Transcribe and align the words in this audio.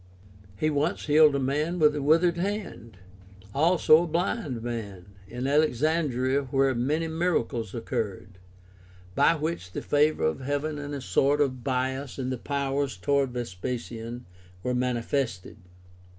He 0.57 0.71
once 0.71 1.05
healed 1.05 1.35
a 1.35 1.39
man 1.39 1.77
with 1.77 1.95
a 1.95 2.01
withered 2.01 2.37
hand, 2.37 2.97
also 3.53 4.01
a 4.01 4.07
blind 4.07 4.63
man, 4.63 5.05
in 5.27 5.45
Alexandria 5.45 6.45
where 6.45 6.73
"many 6.73 7.07
miracles 7.07 7.75
occurred, 7.75 8.39
by 9.13 9.35
which 9.35 9.73
the 9.73 9.81
favor 9.83 10.23
of 10.23 10.39
heaven 10.39 10.79
and 10.79 10.95
a 10.95 11.01
sort 11.01 11.39
of 11.39 11.63
bias 11.63 12.17
in 12.17 12.31
the 12.31 12.39
powers 12.39 12.97
toward 12.97 13.29
Ves 13.33 13.53
pasian 13.53 14.21
were 14.63 14.73
manifested" 14.73 15.57
(Tacitus 15.57 15.59
Hist. 15.61 15.65